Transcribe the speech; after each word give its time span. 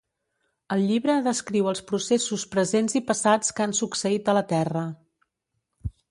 El 0.75 0.79
llibre 0.91 1.17
descriu 1.25 1.67
els 1.71 1.83
processos 1.91 2.45
presents 2.55 2.95
i 2.99 3.01
passats 3.09 3.53
que 3.59 3.65
han 3.67 3.75
succeït 3.81 4.31
a 4.33 4.35
la 4.39 4.43
terra. 4.53 4.83